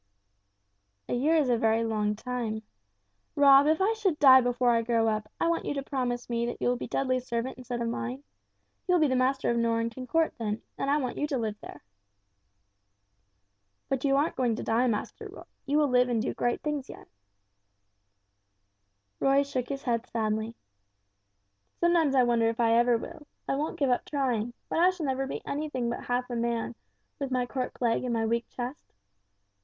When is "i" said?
3.79-3.93, 4.71-4.81, 5.39-5.47, 10.89-10.97, 22.15-22.23, 22.59-22.73, 23.47-23.53, 24.79-24.89